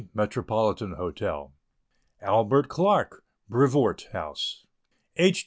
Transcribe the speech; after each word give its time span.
Metropolitan 0.15 0.93
Hotel, 0.93 1.53
Albert 2.23 2.67
Clark, 2.69 3.23
Brevoort 3.47 4.07
House, 4.13 4.65
H. 5.17 5.39